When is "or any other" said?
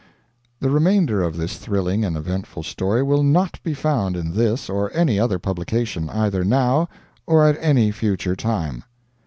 4.67-5.37